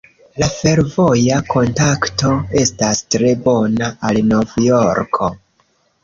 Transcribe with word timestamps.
La 0.41 0.45
fervoja 0.51 1.35
kontakto 1.49 2.31
estas 2.61 3.01
tre 3.15 3.33
bona 3.43 3.91
al 4.09 4.19
Nov-Jorko. 4.31 5.29